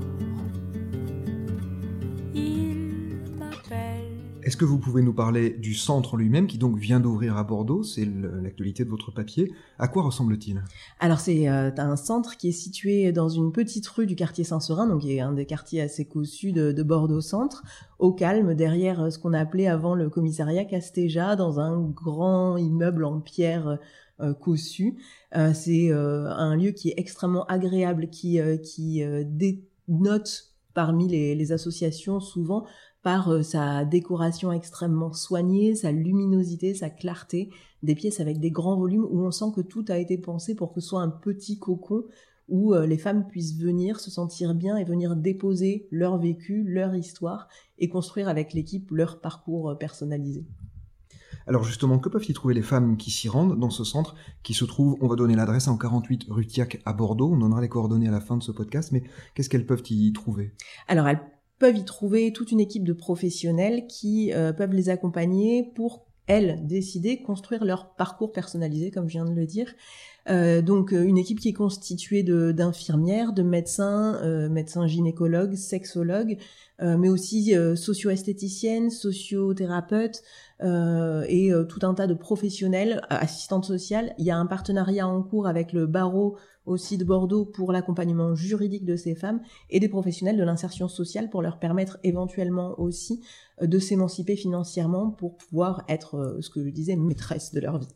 Est-ce 4.46 4.58
que 4.58 4.66
vous 4.66 4.78
pouvez 4.78 5.02
nous 5.02 5.14
parler 5.14 5.50
du 5.50 5.74
centre 5.74 6.18
lui-même 6.18 6.46
qui 6.46 6.60
donc 6.60 6.78
vient 6.78 7.00
d'ouvrir 7.00 7.36
à 7.36 7.44
Bordeaux 7.44 7.82
C'est 7.82 8.06
l'actualité 8.06 8.86
de 8.86 8.90
votre 8.90 9.12
papier. 9.12 9.52
À 9.80 9.88
quoi 9.88 10.04
ressemble-t-il? 10.04 10.62
Alors 11.00 11.20
c'est 11.20 11.50
euh, 11.50 11.72
un 11.78 11.96
centre 11.96 12.38
qui 12.38 12.50
est 12.50 12.54
situé 12.54 13.12
dans 13.12 13.28
une 13.28 13.52
petite 13.52 13.88
rue 13.88 14.06
du 14.06 14.16
quartier 14.16 14.44
Saint-Seurin, 14.44 14.88
donc 14.88 15.02
qui 15.02 15.18
est 15.18 15.20
un 15.20 15.34
des 15.34 15.48
quartiers 15.48 15.82
assez 15.82 16.06
cossus 16.06 16.52
de, 16.52 16.72
de 16.72 16.84
Bordeaux 16.84 17.22
Centre, 17.22 17.64
au 18.00 18.12
calme, 18.12 18.54
derrière 18.56 19.02
euh, 19.02 19.10
ce 19.10 19.20
qu'on 19.20 19.34
appelait 19.34 19.68
avant 19.68 19.96
le 19.96 20.10
commissariat 20.10 20.66
Castéja, 20.66 21.36
dans 21.36 21.60
un 21.60 21.82
grand 21.82 22.58
immeuble 22.58 23.06
en 23.06 23.22
pierre 23.22 23.80
euh, 24.20 24.34
cossu. 24.34 24.96
Euh, 25.36 25.54
c'est 25.54 25.92
un 25.92 26.56
lieu 26.56 26.72
qui 26.72 26.90
est 26.90 26.96
extrêmement 26.98 27.46
agréable, 27.46 28.10
qui, 28.10 28.40
qui 28.64 29.04
dénote 29.26 30.56
parmi 30.74 31.08
les, 31.08 31.52
associations 31.52 32.20
souvent 32.20 32.66
par 33.06 33.30
euh, 33.30 33.44
sa 33.44 33.86
décoration 33.86 34.52
extrêmement 34.52 35.14
soignée, 35.14 35.76
sa 35.76 35.92
luminosité, 35.92 36.74
sa 36.74 36.90
clarté, 36.90 37.52
des 37.84 37.94
pièces 37.94 38.20
avec 38.20 38.40
des 38.40 38.50
grands 38.50 38.78
volumes 38.78 39.06
où 39.08 39.24
on 39.24 39.30
sent 39.30 39.52
que 39.56 39.62
tout 39.62 39.86
a 39.90 40.00
été 40.00 40.18
pensé 40.18 40.56
pour 40.56 40.74
que 40.74 40.82
ce 40.82 40.88
soit 40.88 41.04
un 41.04 41.10
petit 41.10 41.60
cocon 41.60 42.06
où 42.50 42.74
euh, 42.74 42.88
les 42.88 42.98
femmes 42.98 43.28
puissent 43.28 43.60
venir 43.60 44.00
se 44.00 44.10
sentir 44.10 44.56
bien 44.56 44.76
et 44.76 44.84
venir 44.84 45.16
déposer 45.16 45.88
leur 45.92 46.18
vécu, 46.18 46.64
leur 46.64 46.96
histoire 46.96 47.48
et 47.78 47.90
construire 47.90 48.28
avec 48.28 48.54
l'équipe 48.54 48.90
leur 48.90 49.22
parcours 49.22 49.70
euh, 49.70 49.76
personnalisé. 49.76 50.48
Alors 51.46 51.64
justement, 51.64 52.00
que 52.00 52.10
peuvent 52.10 52.28
y 52.28 52.34
trouver 52.34 52.56
les 52.56 52.64
femmes 52.64 52.98
qui 52.98 53.12
s'y 53.12 53.30
rendent 53.30 53.60
dans 53.60 53.70
ce 53.70 53.84
centre 53.84 54.16
qui 54.42 54.56
se 54.56 54.66
trouve, 54.66 54.98
on 55.00 55.08
va 55.08 55.16
donner 55.16 55.36
l'adresse 55.36 55.68
en 55.68 55.78
48 55.78 56.26
rue 56.30 56.48
Thiac 56.48 56.82
à 56.86 56.94
Bordeaux, 56.94 57.32
on 57.32 57.38
donnera 57.38 57.62
les 57.62 57.70
coordonnées 57.70 58.08
à 58.08 58.12
la 58.12 58.20
fin 58.20 58.36
de 58.36 58.42
ce 58.42 58.52
podcast, 58.52 58.92
mais 58.92 59.04
qu'est-ce 59.36 59.50
qu'elles 59.50 59.68
peuvent 59.68 59.84
y 59.92 60.12
trouver? 60.12 60.56
Alors 60.88 61.08
elles 61.08 61.22
peuvent 61.60 61.78
y 61.78 61.86
trouver 61.86 62.34
toute 62.34 62.52
une 62.52 62.60
équipe 62.60 62.84
de 62.84 62.94
professionnels 62.94 63.88
qui 63.88 64.34
euh, 64.34 64.54
peuvent 64.54 64.74
les 64.74 64.90
accompagner 64.90 65.72
pour 65.76 66.06
elles 66.28 66.66
décider 66.66 67.22
construire 67.22 67.66
leur 67.66 67.94
parcours 67.96 68.32
personnalisé 68.32 68.92
comme 68.92 69.08
je 69.08 69.14
viens 69.14 69.26
de 69.26 69.36
le 69.36 69.46
dire 69.46 69.74
euh, 70.30 70.62
donc 70.62 70.92
euh, 70.92 71.04
une 71.04 71.18
équipe 71.18 71.40
qui 71.40 71.50
est 71.50 71.54
constituée 71.54 72.24
d'infirmières, 72.24 73.34
de, 73.34 73.44
médecins, 73.44 74.16
euh, 74.24 74.50
médecins 74.50 74.88
gynécologues, 74.88 75.56
sexologues, 75.56 76.38
mais 76.82 77.08
aussi 77.08 77.54
socio-esthéticiennes, 77.78 78.90
sociothérapeutes 78.90 80.24
et 80.62 81.52
tout 81.70 81.80
un 81.84 81.94
tas 81.94 82.06
de 82.06 82.14
professionnels, 82.14 83.02
assistantes 83.10 83.64
sociales. 83.64 84.14
Il 84.18 84.26
y 84.26 84.32
a 84.32 84.38
un 84.38 84.46
partenariat 84.46 85.08
en 85.08 85.24
cours 85.24 85.48
avec 85.48 85.72
le 85.72 85.86
barreau 85.86 86.36
aussi 86.66 86.98
de 86.98 87.06
Bordeaux 87.06 87.46
pour 87.46 87.72
l'accompagnement 87.72 88.36
juridique 88.36 88.84
de 88.84 88.98
ces 88.98 89.16
femmes 89.16 89.40
et 89.70 89.80
des 89.80 89.88
professionnels 89.88 90.36
de 90.36 90.44
l'insertion 90.44 90.90
sociale 90.90 91.30
pour 91.30 91.42
leur 91.42 91.60
permettre 91.60 91.98
éventuellement 92.04 92.78
aussi 92.78 93.22
de 93.62 93.80
s'émanciper 93.80 94.36
financièrement 94.36 95.12
pour 95.12 95.38
pouvoir 95.38 95.86
être, 95.88 96.40
ce 96.42 96.50
que 96.50 96.62
je 96.62 96.72
disais, 96.72 96.98
maîtresse 96.98 97.54
de 97.54 97.62
leur 97.62 97.78
vie. 97.78 97.88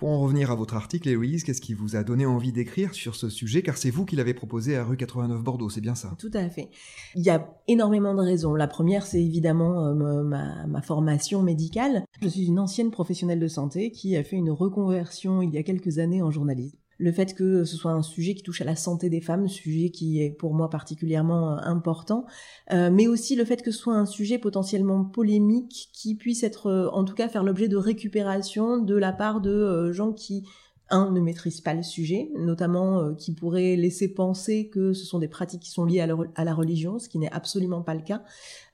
Pour 0.00 0.08
en 0.08 0.18
revenir 0.18 0.50
à 0.50 0.54
votre 0.54 0.76
article, 0.76 1.10
Héloïse, 1.10 1.44
qu'est-ce 1.44 1.60
qui 1.60 1.74
vous 1.74 1.94
a 1.94 2.02
donné 2.02 2.24
envie 2.24 2.52
d'écrire 2.52 2.94
sur 2.94 3.14
ce 3.14 3.28
sujet? 3.28 3.60
Car 3.60 3.76
c'est 3.76 3.90
vous 3.90 4.06
qui 4.06 4.16
l'avez 4.16 4.32
proposé 4.32 4.74
à 4.74 4.82
rue 4.82 4.96
89 4.96 5.42
Bordeaux, 5.42 5.68
c'est 5.68 5.82
bien 5.82 5.94
ça? 5.94 6.14
Tout 6.18 6.30
à 6.32 6.48
fait. 6.48 6.70
Il 7.16 7.22
y 7.22 7.28
a 7.28 7.46
énormément 7.68 8.14
de 8.14 8.22
raisons. 8.22 8.54
La 8.54 8.66
première, 8.66 9.04
c'est 9.04 9.22
évidemment 9.22 9.88
euh, 9.88 10.22
ma, 10.22 10.66
ma, 10.66 10.80
formation 10.80 11.42
médicale. 11.42 12.06
Je 12.22 12.28
suis 12.28 12.46
une 12.46 12.58
ancienne 12.58 12.90
professionnelle 12.90 13.40
de 13.40 13.46
santé 13.46 13.90
qui 13.90 14.16
a 14.16 14.24
fait 14.24 14.36
une 14.36 14.50
reconversion 14.50 15.42
il 15.42 15.52
y 15.52 15.58
a 15.58 15.62
quelques 15.62 15.98
années 15.98 16.22
en 16.22 16.30
journalisme 16.30 16.78
le 17.00 17.12
fait 17.12 17.34
que 17.34 17.64
ce 17.64 17.76
soit 17.76 17.92
un 17.92 18.02
sujet 18.02 18.34
qui 18.34 18.42
touche 18.42 18.60
à 18.60 18.64
la 18.64 18.76
santé 18.76 19.08
des 19.08 19.22
femmes, 19.22 19.48
sujet 19.48 19.88
qui 19.88 20.22
est 20.22 20.30
pour 20.30 20.52
moi 20.52 20.68
particulièrement 20.68 21.54
euh, 21.54 21.56
important, 21.62 22.26
euh, 22.72 22.90
mais 22.92 23.08
aussi 23.08 23.36
le 23.36 23.44
fait 23.46 23.62
que 23.62 23.70
ce 23.70 23.78
soit 23.78 23.94
un 23.94 24.04
sujet 24.04 24.38
potentiellement 24.38 25.04
polémique 25.04 25.88
qui 25.94 26.14
puisse 26.14 26.42
être, 26.42 26.66
euh, 26.66 26.90
en 26.90 27.04
tout 27.04 27.14
cas, 27.14 27.28
faire 27.28 27.42
l'objet 27.42 27.68
de 27.68 27.78
récupération 27.78 28.76
de 28.78 28.94
la 28.94 29.12
part 29.12 29.40
de 29.40 29.90
gens 29.92 30.12
qui 30.12 30.46
un, 30.90 31.10
ne 31.10 31.20
maîtrise 31.20 31.60
pas 31.60 31.74
le 31.74 31.82
sujet, 31.82 32.30
notamment 32.36 33.00
euh, 33.00 33.14
qui 33.14 33.32
pourrait 33.32 33.76
laisser 33.76 34.08
penser 34.12 34.68
que 34.68 34.92
ce 34.92 35.04
sont 35.04 35.18
des 35.18 35.28
pratiques 35.28 35.62
qui 35.62 35.70
sont 35.70 35.84
liées 35.84 36.00
à, 36.00 36.44
la 36.44 36.54
religion, 36.54 36.98
ce 36.98 37.08
qui 37.08 37.18
n'est 37.18 37.30
absolument 37.32 37.82
pas 37.82 37.94
le 37.94 38.02
cas, 38.02 38.22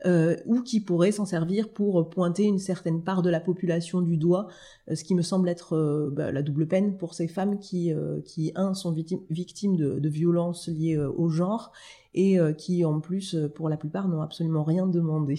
euh, 0.04 0.36
ou 0.46 0.62
qui 0.62 0.80
pourrait 0.80 1.12
s'en 1.12 1.26
servir 1.26 1.68
pour 1.68 2.08
pointer 2.08 2.44
une 2.44 2.58
certaine 2.58 3.02
part 3.02 3.22
de 3.22 3.30
la 3.30 3.40
population 3.40 4.00
du 4.00 4.16
doigt, 4.16 4.48
euh, 4.90 4.94
ce 4.94 5.04
qui 5.04 5.14
me 5.14 5.22
semble 5.22 5.48
être 5.48 6.10
bah, 6.12 6.32
la 6.32 6.42
double 6.42 6.66
peine 6.66 6.96
pour 6.96 7.14
ces 7.14 7.28
femmes 7.28 7.58
qui, 7.58 7.92
qui 8.24 8.52
un, 8.54 8.74
sont 8.74 8.92
victimes, 8.92 9.76
de, 9.76 9.98
de, 9.98 10.08
violences 10.08 10.68
liées 10.68 10.98
au 10.98 11.28
genre, 11.28 11.72
et 12.14 12.38
qui, 12.56 12.84
en 12.84 13.00
plus, 13.00 13.36
pour 13.54 13.68
la 13.68 13.76
plupart, 13.76 14.08
n'ont 14.08 14.22
absolument 14.22 14.64
rien 14.64 14.86
demandé. 14.86 15.38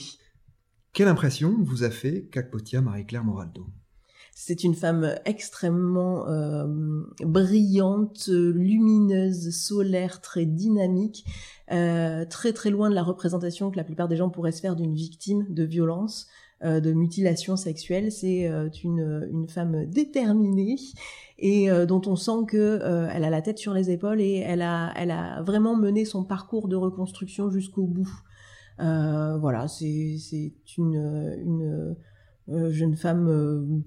Quelle 0.94 1.08
impression 1.08 1.56
vous 1.60 1.84
a 1.84 1.90
fait 1.90 2.28
Cacpotia 2.32 2.82
Marie-Claire 2.82 3.24
Moraldo? 3.24 3.68
C'est 4.40 4.64
une 4.64 4.76
femme 4.76 5.16
extrêmement 5.26 6.28
euh, 6.30 6.68
brillante, 7.26 8.28
lumineuse, 8.28 9.50
solaire, 9.50 10.22
très 10.22 10.46
dynamique, 10.46 11.26
euh, 11.72 12.24
très 12.24 12.54
très 12.54 12.70
loin 12.70 12.92
de 12.92 12.96
la 12.96 13.02
représentation 13.02 13.72
que 13.72 13.78
la 13.78 13.84
plupart 13.84 14.08
des 14.08 14.16
gens 14.16 14.30
pourraient 14.30 14.52
se 14.52 14.62
faire 14.62 14.76
d'une 14.76 14.94
victime 14.94 15.48
de 15.50 15.64
violence, 15.64 16.28
euh, 16.64 16.80
de 16.80 16.94
mutilation 16.94 17.58
sexuelle. 17.58 18.12
C'est 18.12 18.48
une, 18.84 19.28
une 19.32 19.50
femme 19.50 19.88
déterminée 19.88 20.76
et 21.40 21.70
dont 21.88 22.04
on 22.06 22.16
sent 22.16 22.46
que 22.48 22.80
elle 23.12 23.24
a 23.24 23.32
la 23.32 23.42
tête 23.42 23.58
sur 23.58 23.74
les 23.74 23.90
épaules 23.90 24.22
et 24.22 24.36
elle 24.46 24.62
a, 24.62 24.94
elle 24.96 25.10
a 25.10 25.42
vraiment 25.42 25.76
mené 25.76 26.06
son 26.06 26.24
parcours 26.24 26.68
de 26.68 26.76
reconstruction 26.76 27.50
jusqu'au 27.50 27.88
bout. 27.88 28.14
voilà, 28.78 29.68
c'est 29.68 30.54
une, 30.78 31.36
une 31.44 31.96
jeune 32.48 32.96
femme 32.96 33.84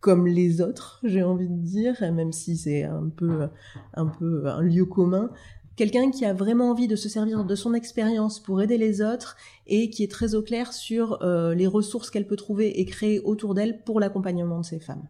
comme 0.00 0.26
les 0.26 0.60
autres, 0.60 1.00
j'ai 1.02 1.22
envie 1.22 1.48
de 1.48 1.60
dire, 1.60 1.94
même 2.00 2.32
si 2.32 2.56
c'est 2.56 2.84
un 2.84 3.08
peu, 3.08 3.48
un 3.94 4.06
peu 4.06 4.46
un 4.46 4.62
lieu 4.62 4.84
commun. 4.84 5.30
Quelqu'un 5.76 6.10
qui 6.10 6.24
a 6.24 6.32
vraiment 6.32 6.70
envie 6.70 6.88
de 6.88 6.96
se 6.96 7.08
servir 7.08 7.44
de 7.44 7.54
son 7.54 7.72
expérience 7.72 8.40
pour 8.40 8.60
aider 8.60 8.78
les 8.78 9.00
autres 9.00 9.36
et 9.66 9.90
qui 9.90 10.02
est 10.02 10.10
très 10.10 10.34
au 10.34 10.42
clair 10.42 10.72
sur 10.72 11.22
euh, 11.22 11.54
les 11.54 11.68
ressources 11.68 12.10
qu'elle 12.10 12.26
peut 12.26 12.36
trouver 12.36 12.80
et 12.80 12.84
créer 12.84 13.20
autour 13.20 13.54
d'elle 13.54 13.82
pour 13.84 14.00
l'accompagnement 14.00 14.58
de 14.60 14.64
ces 14.64 14.80
femmes. 14.80 15.06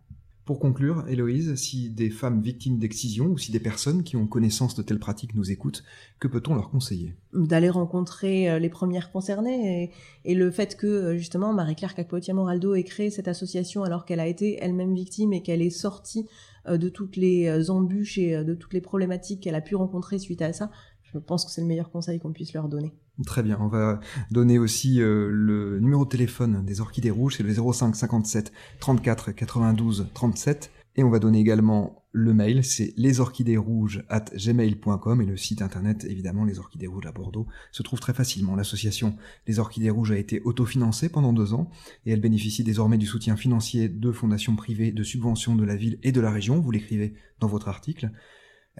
Pour 0.48 0.60
conclure, 0.60 1.04
Héloïse, 1.06 1.56
si 1.56 1.90
des 1.90 2.08
femmes 2.08 2.40
victimes 2.40 2.78
d'excision 2.78 3.26
ou 3.26 3.36
si 3.36 3.52
des 3.52 3.60
personnes 3.60 4.02
qui 4.02 4.16
ont 4.16 4.26
connaissance 4.26 4.74
de 4.74 4.80
telles 4.80 4.98
pratiques 4.98 5.34
nous 5.34 5.50
écoutent, 5.50 5.84
que 6.20 6.26
peut-on 6.26 6.54
leur 6.54 6.70
conseiller? 6.70 7.14
D'aller 7.34 7.68
rencontrer 7.68 8.48
euh, 8.48 8.58
les 8.58 8.70
premières 8.70 9.12
concernées 9.12 9.92
et, 10.24 10.34
le 10.34 10.50
fait 10.50 10.74
que 10.74 10.86
euh, 10.86 11.18
justement 11.18 11.52
Marie-Claire 11.52 11.94
Cacpotia 11.94 12.32
Moraldo 12.32 12.74
ait 12.74 12.82
créé 12.82 13.10
cette 13.10 13.28
association 13.28 13.82
alors 13.82 14.06
qu'elle 14.06 14.20
a 14.20 14.26
été 14.26 14.56
elle-même 14.62 14.94
victime 14.94 15.34
et 15.34 15.42
qu'elle 15.42 15.60
est 15.60 15.68
sortie 15.68 16.26
euh, 16.66 16.78
de 16.78 16.88
toutes 16.88 17.16
les 17.16 17.68
embûches 17.68 18.16
et 18.16 18.42
de 18.42 18.54
toutes 18.54 18.72
les 18.72 18.80
problématiques 18.80 19.42
qu'elle 19.42 19.54
a 19.54 19.60
pu 19.60 19.76
rencontrer 19.76 20.18
suite 20.18 20.40
à 20.40 20.54
ça, 20.54 20.70
je 21.02 21.18
pense 21.18 21.44
que 21.44 21.50
c'est 21.50 21.60
le 21.60 21.66
meilleur 21.66 21.90
conseil 21.90 22.20
qu'on 22.20 22.32
puisse 22.32 22.54
leur 22.54 22.70
donner. 22.70 22.94
Très 23.26 23.42
bien, 23.42 23.58
on 23.60 23.66
va 23.66 23.98
donner 24.30 24.60
aussi 24.60 25.02
euh, 25.02 25.28
le 25.32 25.80
numéro 25.80 26.04
de 26.04 26.08
téléphone 26.08 26.64
des 26.64 26.80
Orchidées 26.80 27.10
Rouges, 27.10 27.36
c'est 27.36 27.42
le 27.42 27.52
05 27.52 27.96
57 27.96 28.52
34 28.78 29.32
92 29.32 30.06
37. 30.14 30.70
Et 30.94 31.04
on 31.04 31.10
va 31.10 31.20
donner 31.20 31.38
également 31.38 32.04
le 32.10 32.34
mail, 32.34 32.64
c'est 32.64 32.92
lesorchidéesrouges 32.96 34.04
at 34.08 34.24
gmail.com 34.34 35.22
et 35.22 35.26
le 35.26 35.36
site 35.36 35.62
internet, 35.62 36.04
évidemment, 36.04 36.44
les 36.44 36.58
Orchidées 36.58 36.88
Rouges 36.88 37.06
à 37.06 37.12
Bordeaux, 37.12 37.46
se 37.70 37.84
trouve 37.84 38.00
très 38.00 38.14
facilement. 38.14 38.56
L'association 38.56 39.16
Les 39.46 39.60
Orchidées 39.60 39.90
Rouges 39.90 40.10
a 40.10 40.16
été 40.16 40.40
autofinancée 40.42 41.08
pendant 41.08 41.32
deux 41.32 41.54
ans 41.54 41.70
et 42.04 42.10
elle 42.10 42.20
bénéficie 42.20 42.64
désormais 42.64 42.98
du 42.98 43.06
soutien 43.06 43.36
financier 43.36 43.88
de 43.88 44.10
fondations 44.10 44.56
privées, 44.56 44.90
de 44.90 45.04
subventions 45.04 45.54
de 45.54 45.64
la 45.64 45.76
ville 45.76 46.00
et 46.02 46.10
de 46.10 46.20
la 46.20 46.32
région, 46.32 46.58
vous 46.58 46.70
l'écrivez 46.72 47.14
dans 47.38 47.48
votre 47.48 47.68
article. 47.68 48.10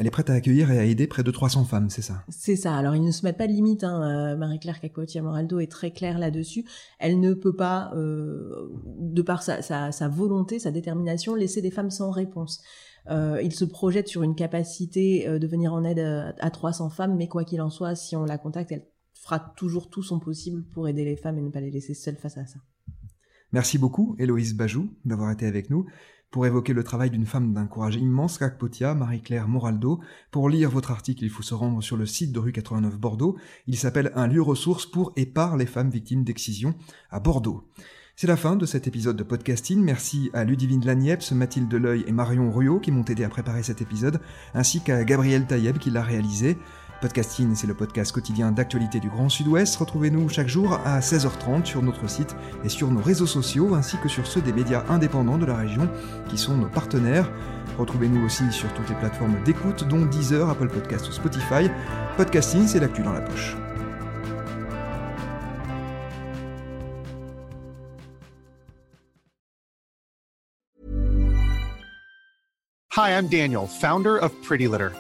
Elle 0.01 0.07
est 0.07 0.11
prête 0.11 0.31
à 0.31 0.35
accueillir 0.35 0.71
et 0.71 0.79
à 0.79 0.85
aider 0.85 1.09
près 1.09 1.25
de 1.25 1.31
300 1.33 1.65
femmes, 1.65 1.91
c'est 1.91 2.03
ça? 2.03 2.23
C'est 2.29 2.55
ça. 2.55 2.77
Alors, 2.77 2.95
ils 2.95 3.03
ne 3.03 3.11
se 3.11 3.27
mettent 3.27 3.37
pas 3.37 3.49
de 3.49 3.53
limite. 3.53 3.83
Hein. 3.83 4.03
Euh, 4.03 4.37
Marie-Claire 4.37 4.79
Cacotia 4.79 5.23
Moraldo 5.23 5.59
est 5.59 5.67
très 5.67 5.91
claire 5.91 6.21
là-dessus. 6.21 6.65
Elle 7.01 7.19
ne 7.19 7.35
peut 7.35 7.57
pas, 7.57 7.91
euh, 7.97 8.69
de 8.87 9.23
par 9.23 9.43
sa, 9.43 9.61
sa, 9.61 10.09
volonté, 10.09 10.61
sa 10.61 10.71
détermination, 10.71 11.35
laisser 11.35 11.63
des 11.63 11.73
femmes 11.73 11.91
sans 11.91 12.13
réponse. 12.13 12.63
Euh, 13.11 13.41
il 13.43 13.53
se 13.53 13.65
projette 13.65 14.07
sur 14.07 14.23
une 14.23 14.37
capacité 14.37 15.27
de 15.29 15.47
venir 15.49 15.73
en 15.73 15.83
aide 15.83 15.99
à, 15.99 16.33
à 16.39 16.51
300 16.53 16.91
femmes, 16.91 17.17
mais 17.17 17.27
quoi 17.27 17.43
qu'il 17.43 17.61
en 17.61 17.71
soit, 17.71 17.97
si 17.97 18.15
on 18.15 18.25
la 18.25 18.39
contacte, 18.39 18.71
elle 18.71 18.87
fera 19.15 19.41
toujours 19.41 19.91
tout 19.91 20.05
son 20.05 20.21
possible 20.21 20.63
pour 20.73 20.87
aider 20.87 21.05
les 21.05 21.17
femmes 21.17 21.39
et 21.39 21.43
ne 21.43 21.51
pas 21.51 21.61
les 21.61 21.73
laisser 21.73 21.95
seules 21.95 22.19
face 22.19 22.39
à 22.39 22.47
ça. 22.47 22.61
Merci 23.51 23.79
beaucoup, 23.79 24.15
Héloïse 24.19 24.55
Bajou, 24.55 24.91
d'avoir 25.05 25.31
été 25.31 25.47
avec 25.47 25.71
nous. 25.71 25.87
Pour 26.31 26.45
évoquer 26.45 26.75
le 26.75 26.85
travail 26.85 27.09
d'une 27.09 27.25
femme 27.25 27.55
d'un 27.55 27.67
courage 27.67 27.97
immense, 27.97 28.37
Cacpotia, 28.37 28.95
Marie-Claire 28.95 29.49
Moraldo, 29.49 30.01
pour 30.31 30.51
lire 30.51 30.69
votre 30.69 30.91
article, 30.91 31.25
il 31.25 31.31
faut 31.31 31.43
se 31.43 31.55
rendre 31.55 31.83
sur 31.83 31.97
le 31.97 32.05
site 32.05 32.33
de 32.33 32.39
rue 32.39 32.53
89 32.53 32.99
Bordeaux. 32.99 33.39
Il 33.67 33.79
s'appelle 33.79 34.13
Un 34.15 34.27
lieu 34.27 34.43
ressource 34.43 34.85
pour 34.85 35.15
et 35.17 35.25
par 35.25 35.57
les 35.57 35.65
femmes 35.65 35.89
victimes 35.89 36.25
d'excision 36.25 36.75
à 37.11 37.19
Bordeaux. 37.19 37.65
C'est 38.15 38.27
la 38.27 38.37
fin 38.37 38.57
de 38.57 38.67
cet 38.67 38.87
épisode 38.87 39.17
de 39.17 39.23
podcasting. 39.23 39.81
Merci 39.81 40.29
à 40.35 40.45
Ludivine 40.45 40.85
Lagneps, 40.85 41.33
Mathilde 41.33 41.69
Deleuil 41.69 42.05
et 42.07 42.13
Marion 42.13 42.53
Ruot 42.53 42.81
qui 42.81 42.91
m'ont 42.91 43.05
aidé 43.05 43.25
à 43.25 43.31
préparer 43.31 43.63
cet 43.63 43.81
épisode, 43.81 44.21
ainsi 44.53 44.83
qu'à 44.83 45.05
Gabriel 45.05 45.47
Taïeb 45.47 45.79
qui 45.79 45.91
l'a 45.91 46.03
réalisé. 46.03 46.59
Podcasting, 47.01 47.55
c'est 47.55 47.69
le 47.69 47.75
podcast 47.75 48.11
quotidien 48.11 48.51
d'actualité 48.51 48.99
du 48.99 49.09
Grand 49.09 49.29
Sud-Ouest. 49.29 49.77
Retrouvez-nous 49.77 50.29
chaque 50.29 50.49
jour 50.49 50.81
à 50.85 50.99
16h30 50.99 51.65
sur 51.65 51.81
notre 51.81 52.11
site 52.11 52.35
et 52.65 52.69
sur 52.69 52.91
nos 52.91 53.01
réseaux 53.01 53.27
sociaux, 53.27 53.77
ainsi 53.77 53.97
que 53.99 54.09
sur 54.09 54.27
ceux 54.27 54.41
des 54.41 54.53
médias 54.53 54.83
indépendants 54.89 55.39
de 55.39 55.47
la 55.47 55.55
région 55.55 55.89
qui 56.29 56.37
sont 56.37 56.57
nos 56.57 56.67
partenaires. 56.67 57.31
Retrouvez-nous 57.79 58.27
aussi 58.27 58.51
sur 58.51 58.73
toutes 58.75 58.89
les 58.89 58.97
plateformes 58.97 59.41
d'écoute, 59.45 59.87
dont 59.87 60.07
Deezer, 60.07 60.51
Apple 60.51 60.69
Podcast 60.69 61.09
ou 61.09 61.13
Spotify. 61.13 61.71
Podcasting, 62.17 62.67
c'est 62.67 62.81
l'actu 62.81 63.03
dans 63.03 63.13
la 63.13 63.21
poche. 63.21 63.57
Hi, 72.99 73.11
I'm 73.11 73.29
Daniel, 73.29 73.69
founder 73.69 74.19
of 74.19 74.33
Pretty 74.43 74.67
Litter. 74.67 74.91